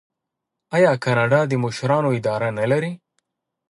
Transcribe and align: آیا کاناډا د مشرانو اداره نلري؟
آیا 0.75 0.91
کاناډا 1.03 1.39
د 1.47 1.53
مشرانو 1.63 2.09
اداره 2.19 2.49
نلري؟ 2.59 2.91